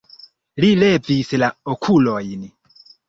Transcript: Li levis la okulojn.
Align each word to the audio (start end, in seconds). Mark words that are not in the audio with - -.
Li 0.63 0.69
levis 0.83 1.29
la 1.43 1.49
okulojn. 1.75 2.49